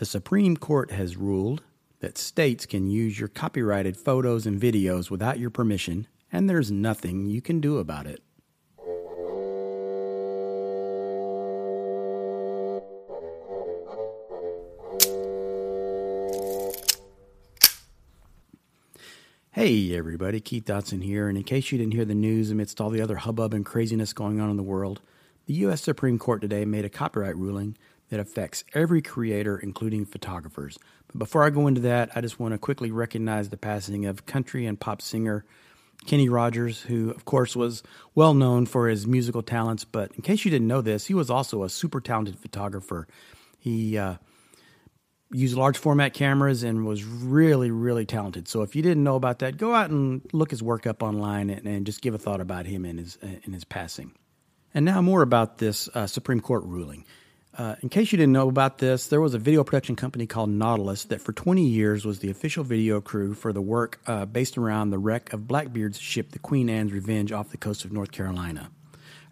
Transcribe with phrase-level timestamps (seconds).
[0.00, 1.62] The Supreme Court has ruled
[1.98, 7.26] that states can use your copyrighted photos and videos without your permission, and there's nothing
[7.26, 8.22] you can do about it.
[19.50, 22.88] Hey everybody, Keith Dotson here, and in case you didn't hear the news amidst all
[22.88, 25.02] the other hubbub and craziness going on in the world,
[25.44, 25.82] the U.S.
[25.82, 27.76] Supreme Court today made a copyright ruling
[28.10, 30.78] that affects every creator, including photographers.
[31.08, 34.26] But before I go into that, I just want to quickly recognize the passing of
[34.26, 35.44] country and pop singer
[36.06, 37.82] Kenny Rogers, who, of course, was
[38.14, 39.84] well known for his musical talents.
[39.84, 43.06] But in case you didn't know this, he was also a super talented photographer.
[43.58, 44.16] He uh,
[45.30, 48.48] used large format cameras and was really, really talented.
[48.48, 51.50] So if you didn't know about that, go out and look his work up online
[51.50, 54.12] and, and just give a thought about him and his, in his passing.
[54.72, 57.04] And now more about this uh, Supreme Court ruling.
[57.56, 60.48] Uh, in case you didn't know about this, there was a video production company called
[60.48, 64.56] Nautilus that for 20 years was the official video crew for the work uh, based
[64.56, 68.12] around the wreck of Blackbeard's ship, the Queen Anne's Revenge, off the coast of North
[68.12, 68.70] Carolina.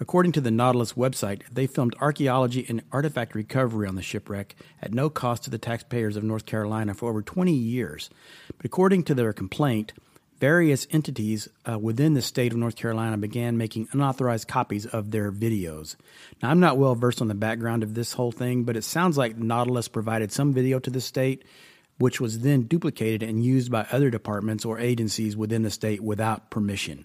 [0.00, 4.92] According to the Nautilus website, they filmed archaeology and artifact recovery on the shipwreck at
[4.92, 8.10] no cost to the taxpayers of North Carolina for over 20 years.
[8.56, 9.92] But according to their complaint,
[10.38, 15.30] various entities uh, within the state of North Carolina began making unauthorized copies of their
[15.32, 15.96] videos.
[16.42, 19.16] Now, I'm not well versed on the background of this whole thing, but it sounds
[19.16, 21.44] like Nautilus provided some video to the state,
[21.98, 26.50] which was then duplicated and used by other departments or agencies within the state without
[26.50, 27.04] permission.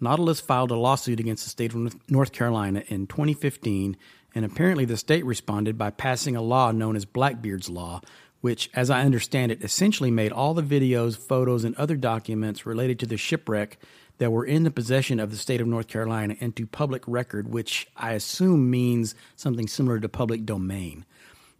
[0.00, 3.96] Nautilus filed a lawsuit against the state of North Carolina in 2015,
[4.34, 8.00] and apparently the state responded by passing a law known as Blackbeard's Law,
[8.40, 12.98] which, as I understand it, essentially made all the videos, photos, and other documents related
[13.00, 13.78] to the shipwreck
[14.18, 17.86] that were in the possession of the state of North Carolina into public record, which
[17.96, 21.04] I assume means something similar to public domain.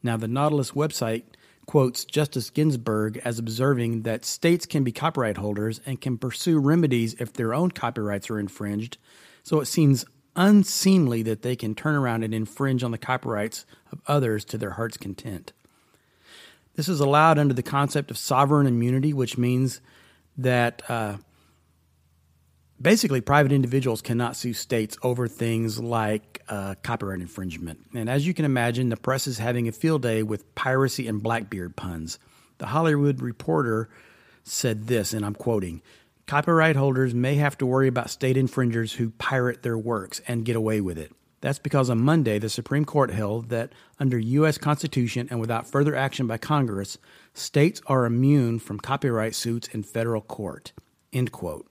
[0.02, 1.24] Now, the Nautilus website
[1.66, 7.14] quotes Justice Ginsburg as observing that states can be copyright holders and can pursue remedies
[7.18, 8.98] if their own copyrights are infringed,
[9.42, 10.04] so it seems
[10.36, 14.72] unseemly that they can turn around and infringe on the copyrights of others to their
[14.72, 15.52] heart's content.
[16.80, 19.82] This is allowed under the concept of sovereign immunity, which means
[20.38, 21.18] that uh,
[22.80, 27.80] basically private individuals cannot sue states over things like uh, copyright infringement.
[27.94, 31.22] And as you can imagine, the press is having a field day with piracy and
[31.22, 32.18] Blackbeard puns.
[32.56, 33.90] The Hollywood Reporter
[34.42, 35.82] said this, and I'm quoting
[36.26, 40.56] Copyright holders may have to worry about state infringers who pirate their works and get
[40.56, 41.12] away with it.
[41.40, 44.58] That's because on Monday, the Supreme Court held that under U.S.
[44.58, 46.98] Constitution and without further action by Congress,
[47.32, 50.72] states are immune from copyright suits in federal court.
[51.12, 51.66] End quote.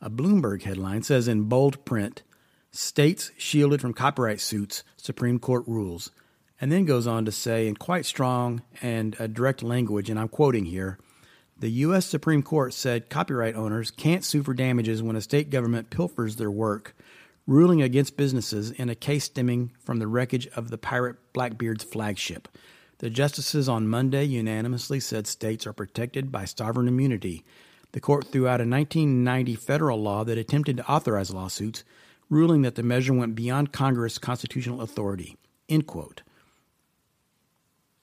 [0.00, 2.22] A Bloomberg headline says in bold print,
[2.74, 6.10] States shielded from copyright suits, Supreme Court rules,
[6.58, 10.28] and then goes on to say in quite strong and uh, direct language, and I'm
[10.28, 10.98] quoting here,
[11.58, 12.06] the U.S.
[12.06, 16.50] Supreme Court said copyright owners can't sue for damages when a state government pilfers their
[16.50, 16.96] work
[17.46, 22.48] ruling against businesses in a case stemming from the wreckage of the pirate Blackbeard's flagship.
[22.98, 27.44] The justices on Monday unanimously said states are protected by sovereign immunity.
[27.92, 31.82] The court threw out a 1990 federal law that attempted to authorize lawsuits,
[32.30, 35.36] ruling that the measure went beyond Congress' constitutional authority.
[35.68, 36.22] End quote.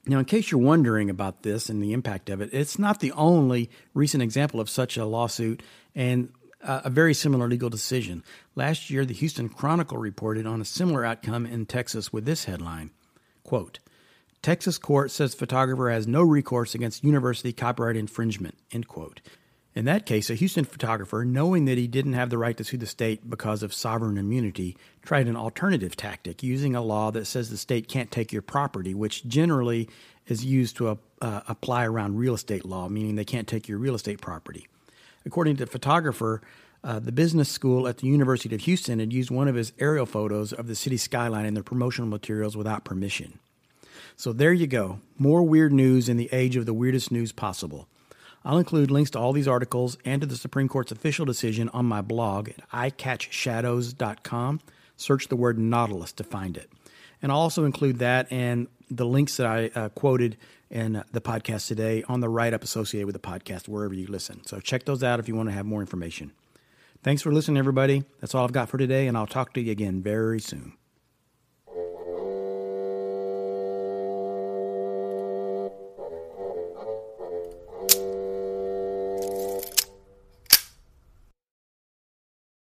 [0.05, 3.11] Now, in case you're wondering about this and the impact of it, it's not the
[3.13, 5.61] only recent example of such a lawsuit,
[5.93, 6.29] and
[6.61, 8.23] a very similar legal decision.
[8.55, 12.91] Last year, the Houston Chronicle reported on a similar outcome in Texas with this headline
[13.49, 13.79] quote,
[14.43, 18.55] Texas court says photographer has no recourse against university copyright infringement.
[18.71, 19.21] End quote.
[19.73, 22.77] In that case, a Houston photographer, knowing that he didn't have the right to sue
[22.77, 27.49] the state because of sovereign immunity, tried an alternative tactic using a law that says
[27.49, 29.89] the state can't take your property, which generally
[30.27, 33.95] is used to uh, apply around real estate law, meaning they can't take your real
[33.95, 34.67] estate property.
[35.29, 36.41] According to the photographer,
[36.83, 40.07] uh, the business school at the University of Houston had used one of his aerial
[40.07, 43.37] photos of the city skyline in their promotional materials without permission.
[44.15, 45.01] So there you go.
[45.19, 47.87] More weird news in the age of the weirdest news possible.
[48.43, 51.85] I'll include links to all these articles and to the Supreme Court's official decision on
[51.85, 54.61] my blog at icatchshadows.com.
[54.97, 56.71] Search the word Nautilus to find it.
[57.21, 60.37] And I'll also include that and the links that I uh, quoted
[60.69, 64.45] in the podcast today on the write up associated with the podcast, wherever you listen.
[64.45, 66.31] So check those out if you want to have more information.
[67.03, 68.03] Thanks for listening, everybody.
[68.19, 70.73] That's all I've got for today, and I'll talk to you again very soon.